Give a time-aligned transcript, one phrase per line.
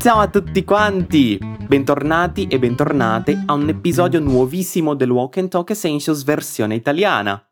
[0.00, 1.38] Ciao a tutti quanti!
[1.38, 7.46] Bentornati e bentornate a un episodio nuovissimo del Walk and Talk Essentials versione italiana.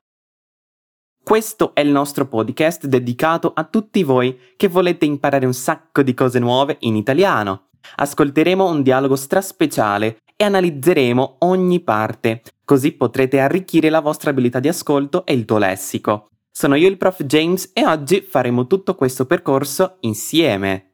[1.23, 6.15] Questo è il nostro podcast dedicato a tutti voi che volete imparare un sacco di
[6.15, 7.69] cose nuove in italiano.
[7.97, 14.69] Ascolteremo un dialogo straspeciale e analizzeremo ogni parte, così potrete arricchire la vostra abilità di
[14.69, 16.31] ascolto e il tuo lessico.
[16.51, 20.88] Sono io il prof James e oggi faremo tutto questo percorso insieme.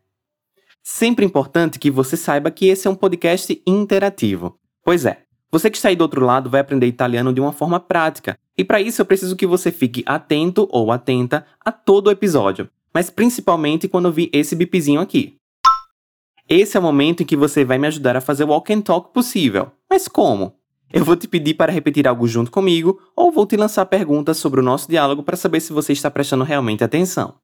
[0.87, 4.59] Sempre importante que você saiba que esse é um podcast interativo.
[4.85, 7.81] Pois é, você que está aí do outro lado vai aprender italiano de uma forma
[7.81, 12.11] prática, e para isso eu preciso que você fique atento ou atenta a todo o
[12.11, 15.37] episódio, mas principalmente quando vi esse bipzinho aqui.
[16.47, 18.83] Esse é o momento em que você vai me ajudar a fazer o walk and
[18.83, 19.73] talk possível.
[19.89, 20.55] Mas como?
[20.93, 24.61] Eu vou te pedir para repetir algo junto comigo ou vou te lançar perguntas sobre
[24.61, 27.37] o nosso diálogo para saber se você está prestando realmente atenção.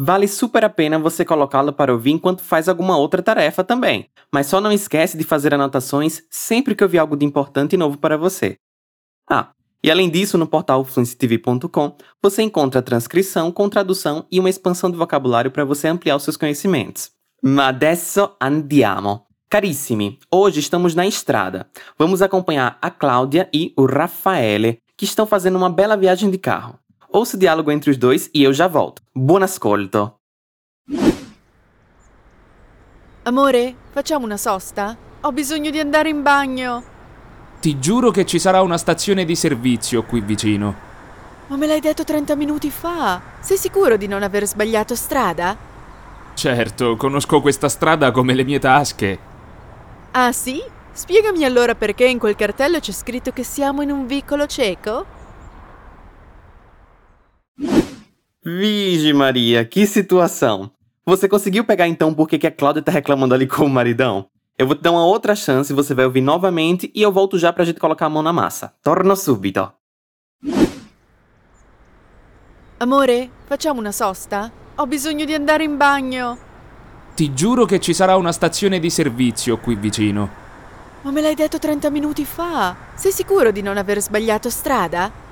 [0.00, 4.46] Vale super a pena você colocá-lo para ouvir enquanto faz alguma outra tarefa também, mas
[4.46, 7.98] só não esquece de fazer anotações sempre que eu vi algo de importante e novo
[7.98, 8.56] para você.
[9.28, 9.50] Ah,
[9.82, 14.96] e além disso, no portal fluencytv.com você encontra transcrição com tradução e uma expansão de
[14.96, 17.10] vocabulário para você ampliar os seus conhecimentos.
[17.42, 19.26] Ma adesso andiamo!
[19.50, 21.68] Carissimi, hoje estamos na estrada.
[21.98, 26.78] Vamos acompanhar a Cláudia e o Raffaele, que estão fazendo uma bela viagem de carro.
[27.10, 29.00] Ouça o diálogo entre os dois e eu já volto.
[29.14, 30.16] Buon ascolto!
[33.24, 34.94] Amore, facciamo una sosta?
[35.22, 36.82] Ho bisogno di andare in bagno.
[37.60, 40.86] Ti giuro che ci sarà una stazione di servizio qui vicino.
[41.46, 43.20] Ma me l'hai detto 30 minuti fa.
[43.40, 45.56] Sei sicuro di non aver sbagliato strada?
[46.34, 49.18] Certo, conosco questa strada come le mie tasche.
[50.10, 50.62] Ah sì?
[50.92, 55.16] Spiegami allora perché in quel cartello c'è scritto che siamo in un vicolo cieco?
[58.48, 60.70] Vige Maria, que situação!
[61.04, 64.24] Você conseguiu pegar então por que a Cláudia tá reclamando ali com o maridão?
[64.56, 67.52] Eu vou te dar uma outra chance, você vai ouvir novamente e eu volto já
[67.52, 68.72] pra gente colocar a mão na massa.
[68.82, 69.70] Torno subito.
[72.78, 74.50] Amore, facciamo una sosta?
[74.76, 76.38] Ho bisogno di andare in bagno.
[77.16, 80.26] Ti giuro che ci sarà una stazione di servizio qui vicino.
[81.02, 82.74] Ma me l'hai detto 30 minuti fa.
[82.94, 85.27] Sei sicuro di non aver sbagliato strada?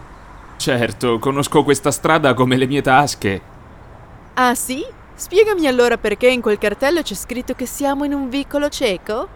[0.57, 3.41] Certo, conosco questa strada come le mie tasche.
[4.35, 4.85] Ah sì?
[5.15, 9.29] Spiegami allora perché in quel cartello c'è scritto che siamo in un vicolo cieco?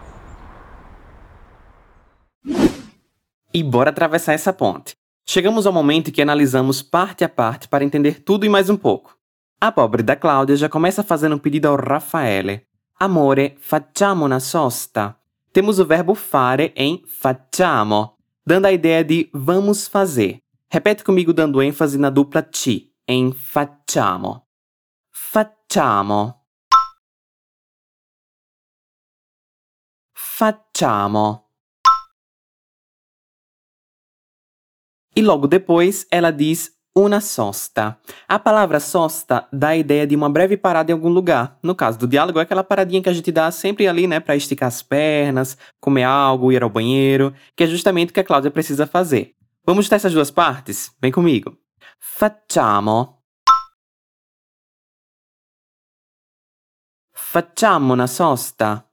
[3.50, 4.92] E bora atravessar essa ponte.
[5.24, 8.76] Chegamos ao momento em que analisamos parte a parte para entender tudo e mais um
[8.76, 9.16] pouco.
[9.60, 12.62] A pobre da Cláudia já começa fazendo um pedido ao Raffaele.
[12.98, 15.16] Amore, facciamo una sosta.
[15.52, 20.40] Temos o verbo fare em facciamo, dando a ideia de vamos fazer.
[20.72, 24.46] Repete comigo dando ênfase na dupla ti, em facciamo.
[25.12, 26.46] Facciamo.
[30.14, 31.44] Facciamo.
[35.16, 37.98] E logo depois ela diz una sosta.
[38.28, 41.58] A palavra sosta dá a ideia de uma breve parada em algum lugar.
[41.64, 44.36] No caso do diálogo, é aquela paradinha que a gente dá sempre ali, né, para
[44.36, 48.52] esticar as pernas, comer algo, ir ao banheiro, que é justamente o que a Cláudia
[48.52, 49.34] precisa fazer.
[49.62, 50.94] Vamos testar essas duas partes?
[51.00, 51.58] Vem comigo.
[51.98, 53.22] Facciamo.
[57.12, 58.90] Facciamo una sosta.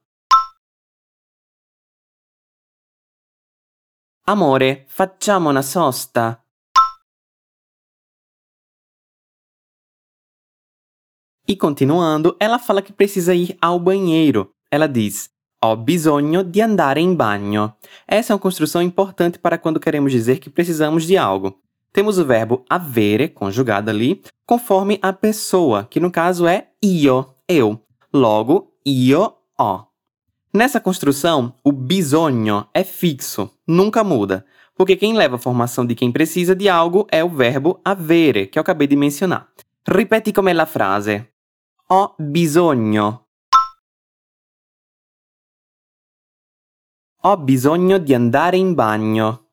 [4.26, 6.44] Amore, facciamo una sosta.
[11.46, 14.54] E continuando, ela fala que precisa ir ao banheiro.
[14.70, 17.74] Ela diz: Ho bisogno di andare in bagno.
[18.06, 21.58] Essa é uma construção importante para quando queremos dizer que precisamos de algo.
[21.92, 27.80] Temos o verbo avere, conjugado ali, conforme a pessoa, que no caso é io, eu.
[28.12, 29.84] Logo, io ho.
[30.54, 36.12] Nessa construção, o bisogno é fixo, nunca muda, porque quem leva a formação de quem
[36.12, 39.48] precisa de algo é o verbo avere, que eu acabei de mencionar.
[39.84, 41.26] Ripeti come la frase.
[41.90, 43.27] Ho bisogno.
[47.20, 49.44] Ho bisogno di andare in bagno.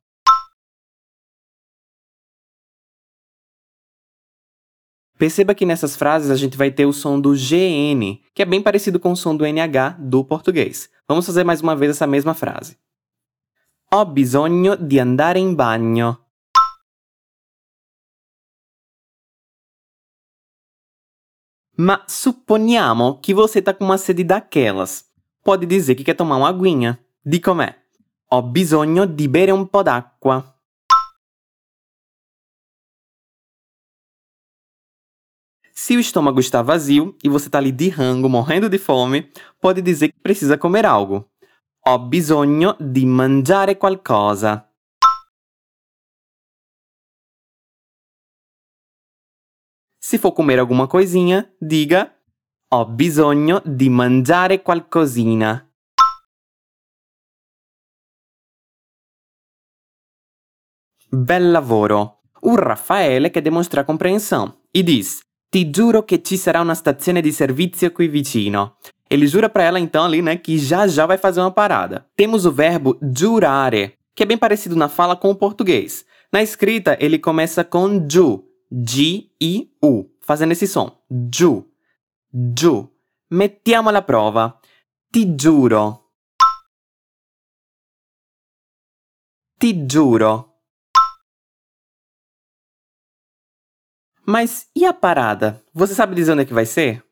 [5.18, 8.62] Perceba que nessas frases a gente vai ter o som do GN, que é bem
[8.62, 10.92] parecido com o som do NH do português.
[11.08, 12.78] Vamos fazer mais uma vez essa mesma frase.
[13.92, 16.24] Ho bisogno di andare in bagno.
[21.78, 25.12] Ma supponiamo que você está com uma sede daquelas.
[25.44, 27.04] Pode dizer que quer tomar uma aguinha.
[27.28, 27.76] Di com'è.
[28.34, 30.62] Ho bisogno di bere un po' d'acqua.
[35.74, 39.82] Se o estômago está vazio e você está ali de rango, morrendo de fome, pode
[39.82, 41.28] dizer que precisa comer algo.
[41.88, 44.72] Ho bisogno di mangiare qualcosa.
[50.00, 52.16] Se for comer alguma coisinha, diga
[52.72, 55.65] Ho bisogno di mangiare qualcosina.
[61.10, 62.22] Bel lavoro!
[62.42, 67.32] O Raffaele che dimostra compreensão e diz: Ti giuro che ci sarà una stazione di
[67.32, 68.78] servizio qui vicino.
[69.08, 72.08] Ele jura para ela então ali, né, que já já vai fazer uma parada.
[72.16, 76.06] Temos o verbo giurare, que é bem parecido na fala com o português.
[76.32, 80.92] Na escrita, ele começa com giù, G-I-U, fazendo esse som.
[81.10, 81.64] Giù,
[82.30, 82.90] giù.
[83.30, 84.60] Mettiamo alla prova.
[85.12, 86.12] Ti giuro.
[89.58, 90.55] Ti giuro.
[94.28, 95.64] Mas e a parada?
[95.72, 97.04] Você sabe dizer onde é que vai ser?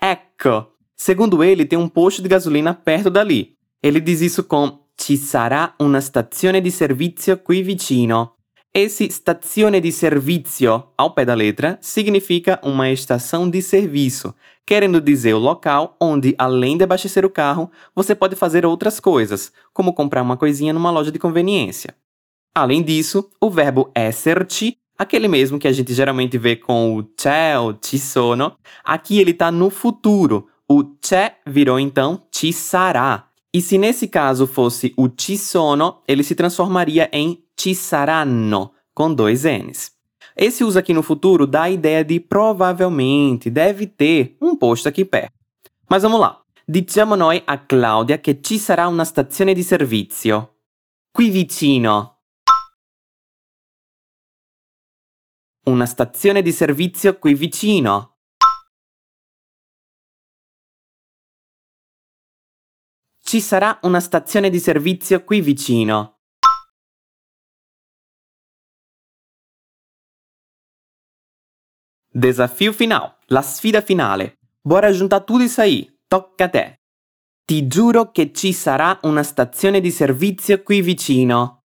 [0.00, 0.72] Ecco!
[0.96, 3.58] Segundo ele, tem um posto de gasolina perto dali.
[3.82, 8.36] Ele diz isso com Ci sarà una stazione di servizio qui vicino.
[8.70, 14.34] Esse stazione di servizio, ao pé da letra, significa uma estação de serviço,
[14.64, 19.52] querendo dizer o local onde, além de abastecer o carro, você pode fazer outras coisas,
[19.72, 21.94] como comprar uma coisinha numa loja de conveniência.
[22.56, 27.58] Além disso, o verbo esserci, aquele mesmo que a gente geralmente vê com o c'è
[27.58, 30.48] ou ci sono, aqui ele está no futuro.
[30.68, 33.28] O c'è virou então ci sarà.
[33.52, 39.12] E se nesse caso fosse o ci sono, ele se transformaria em ci saranno, com
[39.12, 39.90] dois N's.
[40.36, 45.04] Esse uso aqui no futuro dá a ideia de provavelmente, deve ter um posto aqui
[45.04, 45.32] perto.
[45.90, 46.40] Mas vamos lá.
[46.66, 50.54] Diciamo noi a Claudia che ci sarà una stazione di servizio.
[51.12, 52.13] Qui vicino.
[55.66, 58.18] Una stazione di servizio qui vicino.
[63.22, 66.20] Ci sarà una stazione di servizio qui vicino.
[72.10, 74.36] Desafio final, la sfida finale.
[74.60, 75.90] Bora juntar tudo isso aí.
[76.06, 76.80] Tocca a te.
[77.42, 81.63] Ti giuro che ci sarà una stazione di servizio qui vicino.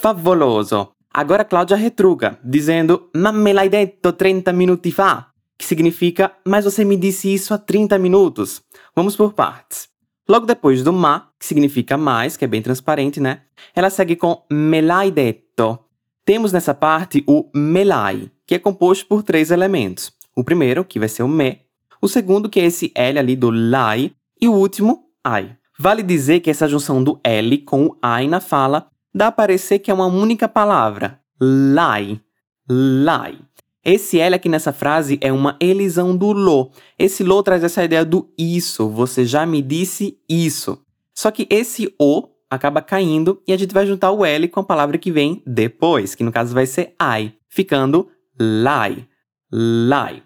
[0.00, 0.92] Favoloso!
[1.12, 5.32] Agora Cláudia retruca, dizendo: Ma me l'hai detto 30 minuti fa!
[5.58, 8.62] Que significa: Mas você me disse isso há 30 minutos.
[8.94, 9.88] Vamos por partes.
[10.28, 13.42] Logo depois do ma, que significa mais, que é bem transparente, né?
[13.74, 15.80] Ela segue com me l'hai detto.
[16.24, 20.12] Temos nessa parte o me l'hai, que é composto por três elementos.
[20.32, 21.62] O primeiro, que vai ser o me.
[22.00, 24.12] O segundo, que é esse L ali do l'hai.
[24.40, 25.56] E o último, ai.
[25.76, 29.78] Vale dizer que essa junção do L com o ai na fala dá a parecer
[29.78, 31.20] que é uma única palavra.
[31.40, 32.20] Lai.
[32.68, 33.38] Lai.
[33.84, 36.70] Esse L aqui nessa frase é uma elisão do lo.
[36.98, 38.88] Esse lo traz essa ideia do isso.
[38.90, 40.78] Você já me disse isso.
[41.14, 44.64] Só que esse o acaba caindo e a gente vai juntar o L com a
[44.64, 48.08] palavra que vem depois, que no caso vai ser I, ficando
[48.38, 49.06] lai.
[49.50, 50.22] Lai.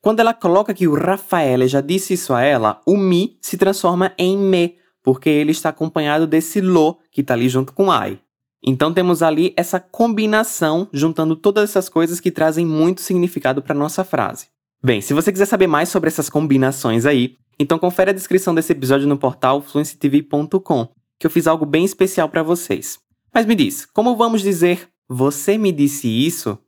[0.00, 4.12] Quando ela coloca que o Rafael já disse isso a ela, o mi se transforma
[4.18, 8.20] em me, porque ele está acompanhado desse lo que está ali junto com I.
[8.66, 14.02] Então temos ali essa combinação juntando todas essas coisas que trazem muito significado para nossa
[14.02, 14.48] frase.
[14.82, 18.72] Bem, se você quiser saber mais sobre essas combinações aí, então confere a descrição desse
[18.72, 22.98] episódio no portal fluencytv.com, que eu fiz algo bem especial para vocês.
[23.32, 26.58] Mas me diz, como vamos dizer você me disse isso?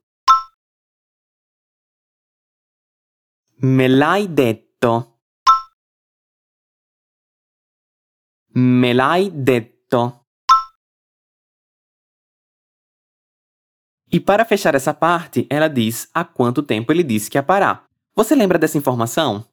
[3.60, 5.18] Me l'hai detto.
[8.54, 10.27] Me l'hai detto.
[14.10, 17.84] E para fechar essa parte, ela diz há quanto tempo ele disse que ia parar.
[18.16, 19.44] Você lembra dessa informação?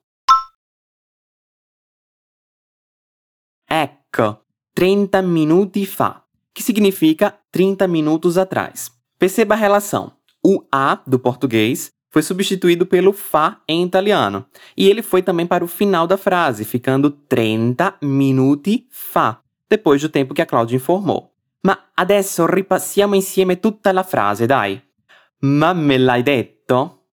[3.69, 4.39] Ecco,
[4.73, 8.89] 30 minuti fa, que significa 30 minutos atrás.
[9.19, 10.13] Perceba a relação.
[10.43, 14.45] O a do português foi substituído pelo fa em italiano,
[14.77, 20.07] e ele foi também para o final da frase, ficando 30 minuti fa, depois do
[20.07, 21.34] tempo que a Cláudia informou.
[21.65, 24.79] Ma adesso ripassiamo insieme tutta la frase, dai.
[25.39, 27.07] Ma me l'hai detto?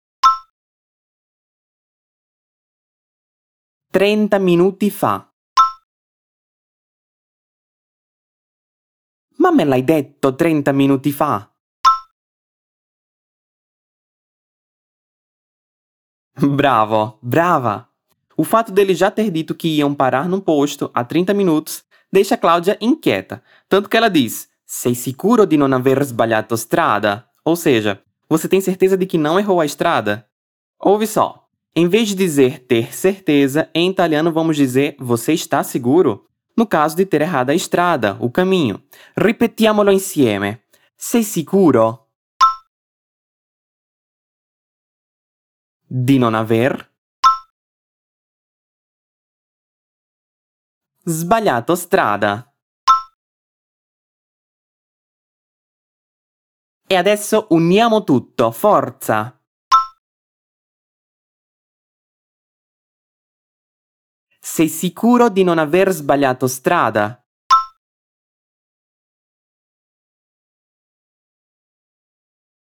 [3.90, 5.26] 30 minuti fa.
[9.36, 11.50] Ma me l'hai detto 30 minuti fa?
[16.34, 17.90] Bravo, brava!
[18.36, 22.36] O fato dele já ter dito que iam parar no posto há 30 minutos deixa
[22.36, 27.28] Cláudia inquieta, tanto que ela diz: Sei sicuro di non aver sbagliato strada?
[27.44, 30.28] Ou seja, você tem certeza de que não errou a estrada?
[30.78, 31.48] Ouve só.
[31.74, 36.28] Em vez de dizer ter certeza, em italiano vamos dizer você está seguro?
[36.54, 38.82] No caso de ter errado a estrada, o caminho.
[39.16, 40.62] Ripetiamolo insieme.
[40.96, 42.08] Sei sicuro?
[45.86, 46.91] Di non aver
[51.04, 52.46] sbagliato strada.
[56.86, 59.36] E adesso uniamo tutto, forza!
[64.38, 67.24] Sei sicuro di non aver sbagliato strada?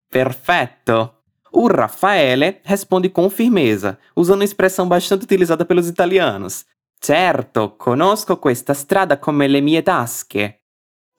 [0.09, 1.25] Perfetto!
[1.55, 6.67] O Raffaele responde com firmeza, usando uma expressão bastante utilizada pelos italianos.
[7.05, 10.61] Certo, conosco questa strada come le mie tasche.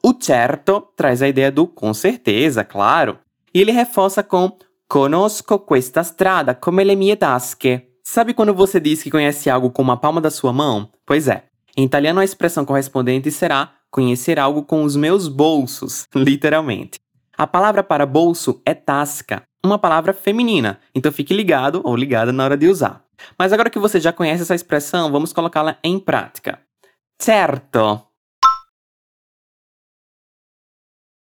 [0.04, 3.20] O certo traz a ideia do com certeza, claro.
[3.54, 7.90] E ele reforça com conosco questa strada come le mie tasche.
[8.02, 10.90] Sabe quando você diz que conhece algo com uma palma da sua mão?
[11.06, 11.48] Pois é.
[11.76, 16.98] Em italiano a expressão correspondente será conhecer algo com os meus bolsos, literalmente.
[17.38, 22.46] A palavra para bolso é tasca, uma palavra feminina, então fique ligado ou ligada na
[22.46, 23.04] hora de usar.
[23.38, 26.66] Mas agora que você já conhece essa expressão, vamos colocá-la em prática.
[27.20, 28.08] Certo.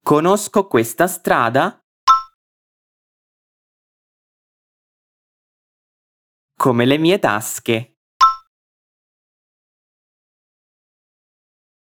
[0.03, 1.79] Conosco questa strada
[6.57, 7.95] come le mie tasche.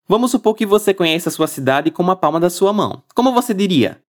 [0.06, 3.02] Vamos supor que você conheça a sua cidade com uma palma da sua mão.
[3.14, 4.04] Como você diria?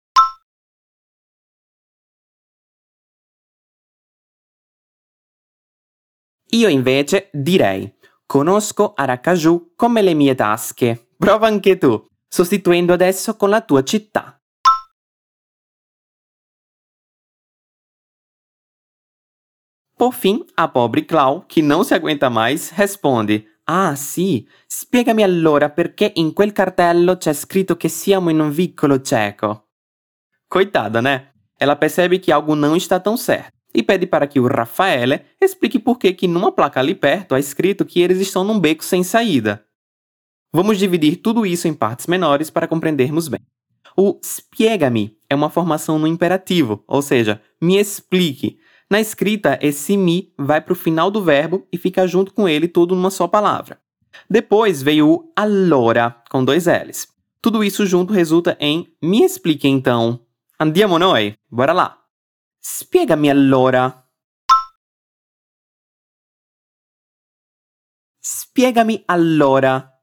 [6.52, 7.92] Io invece direi
[8.26, 11.10] conosco Aracaju come le mie tasche.
[11.16, 14.36] Prova anche tu, sostituendo adesso con la tua città.
[19.96, 25.70] Por fim, a pobre Clau, que não se aguenta mais, responde: Ah, sì, spiegami allora
[25.70, 29.68] perché in quel cartello c'è scritto che siamo in un vicolo cieco.
[30.48, 31.32] Coitada, né?
[31.56, 35.78] Ela percebe que algo não está tão certo e pede para que o Rafaele explique
[35.78, 39.02] por que que numa placa ali perto há escrito que eles estão num beco sem
[39.02, 39.64] saída.
[40.52, 43.40] Vamos dividir tudo isso em partes menores para compreendermos bem.
[43.96, 48.58] O spiegami é uma formação no imperativo, ou seja, me explique.
[48.90, 52.66] Na escrita, esse mi vai para o final do verbo e fica junto com ele
[52.66, 53.78] tudo numa só palavra.
[54.28, 57.06] Depois veio o allora, com dois L's.
[57.40, 60.20] Tudo isso junto resulta em me explique então.
[60.58, 61.99] Andiamo noi, bora lá!
[62.62, 64.06] Spiegami allora.
[68.18, 69.98] Spiegami allora.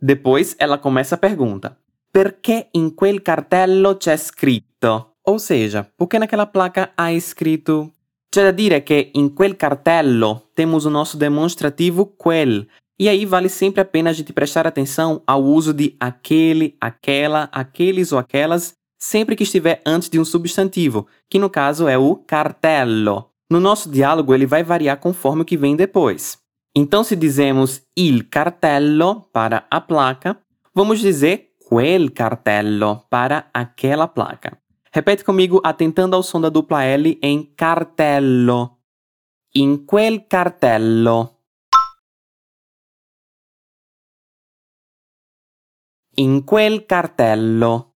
[0.00, 1.78] Depois ela começa a pergunta:
[2.10, 5.16] Perché in quel cartello c'è scritto?
[5.22, 7.92] Ou seja, por que naquela placa há escrito?
[8.30, 12.66] C'è da dire che in quel cartello temos o nosso demonstrativo quel,
[12.98, 17.48] e aí vale sempre a pena a gente prestar atenção ao uso de aquele, aquela,
[17.52, 22.16] aqueles ou aquelas, sempre que estiver antes de um substantivo, que no caso é o
[22.16, 23.30] cartello.
[23.50, 26.38] No nosso diálogo ele vai variar conforme o que vem depois.
[26.76, 30.36] Então, se dizemos il cartello para a placa,
[30.74, 34.58] vamos dizer quel cartello para aquela placa.
[34.92, 38.78] Repete comigo atentando ao som da dupla L em cartello.
[39.54, 41.33] In quel cartello.
[46.16, 47.92] In quel cartello.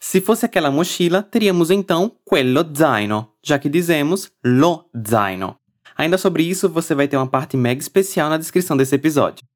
[0.00, 5.56] Se fosse aquela mochila, teríamos então quello zaino, já que dizemos lo zaino.
[5.96, 9.46] Ainda sobre isso, você vai ter uma parte mega especial na descrição desse episódio.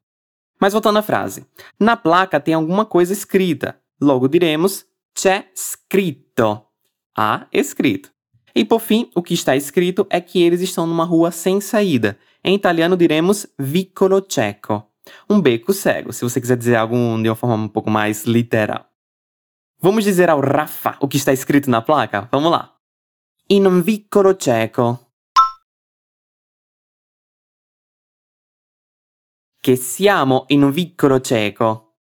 [0.60, 1.44] Mas voltando à frase.
[1.80, 3.80] Na placa tem alguma coisa escrita.
[4.00, 6.66] Logo diremos c'è scritto.
[7.16, 8.13] Há escrito.
[8.54, 12.16] E por fim, o que está escrito é que eles estão numa rua sem saída.
[12.42, 14.86] Em italiano diremos vicolo cieco.
[15.28, 18.88] Um beco cego, se você quiser dizer algo de uma forma um pouco mais literal.
[19.80, 22.28] Vamos dizer ao Rafa o que está escrito na placa?
[22.30, 22.78] Vamos lá.
[23.50, 24.98] In un vicolo cieco.
[29.60, 31.93] Che siamo in un vicolo cieco.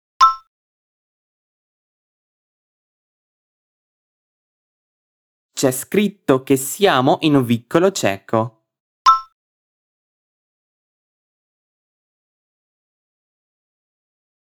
[5.62, 8.64] C'è scritto che siamo in un vicolo cieco.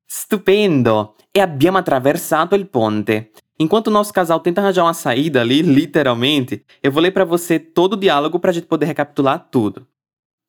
[0.07, 1.17] Stupendo!
[1.31, 3.33] E abbiamo attraversato il ponte.
[3.57, 7.61] Enquanto o nosso casal tenta arranjar uma saída ali, literalmente, eu vou ler para você
[7.61, 9.87] todo o diálogo pra gente poder recapitular tudo.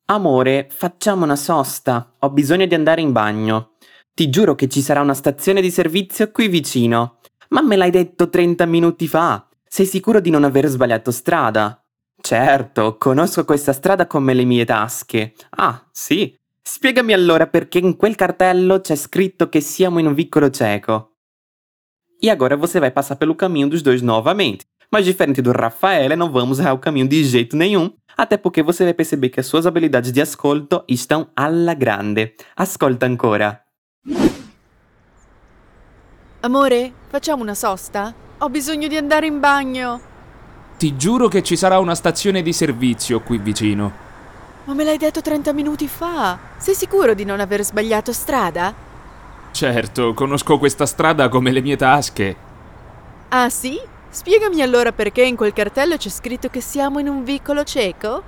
[0.06, 2.14] Amore, facciamo una sosta.
[2.20, 3.72] Ho bisogno di andare in bagno.
[4.14, 7.18] Ti giuro che ci sarà una stazione di servizio qui vicino.
[7.50, 9.45] Ma me l'hai detto 30 minuti fa.
[9.68, 11.82] Sei sicuro di non aver sbagliato strada?
[12.20, 15.34] Certo, conosco questa strada come le mie tasche.
[15.50, 16.36] Ah, sì.
[16.62, 21.16] Spiegami allora perché in quel cartello c'è scritto che siamo in un vicolo cieco.
[22.18, 24.64] E agora você vai passar pelo caminho dos dois novamente.
[24.90, 28.84] Mas diferente do Rafael, não vamos errar o caminho de jeito nenhum, até porque você
[28.84, 32.34] vai perceber que as suas habilidades de ascolto estão alla grande.
[32.56, 33.62] Ascolta ancora.
[36.42, 38.25] Amore, facciamo una sosta?
[38.38, 40.00] Ho bisogno di andare in bagno.
[40.76, 44.04] Ti giuro che ci sarà una stazione di servizio qui vicino.
[44.64, 46.38] Ma me l'hai detto 30 minuti fa.
[46.58, 48.74] Sei sicuro di non aver sbagliato strada?
[49.52, 52.36] Certo, conosco questa strada come le mie tasche.
[53.28, 53.80] Ah sì?
[54.10, 58.22] Spiegami allora perché in quel cartello c'è scritto che siamo in un vicolo cieco?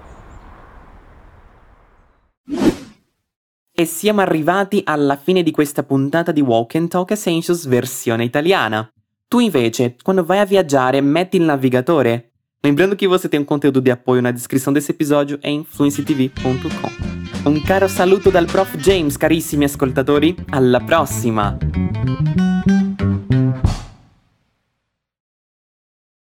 [3.71, 8.91] E siamo arrivati alla fine di questa puntata di Walk and Talk Essentials versione italiana.
[9.31, 12.31] Tu invece, quando vai a viaggiare, metti il navigatore.
[12.65, 17.49] Lembrando que você tem um conteúdo de apoio na descrição desse episódio em fluencytv.com.
[17.49, 20.35] Un caro saluto dal prof James, carissimi ascoltatori.
[20.51, 21.59] Alla prossima!